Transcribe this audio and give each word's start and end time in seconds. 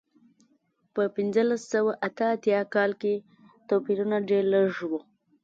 په 0.93 1.01
پنځلس 1.15 1.61
سوه 1.73 1.91
اته 2.07 2.25
اتیا 2.35 2.61
کال 2.73 2.91
کې 3.01 3.13
توپیرونه 3.67 4.17
ډېر 4.29 4.43
لږ 4.53 4.71
و. 4.89 4.91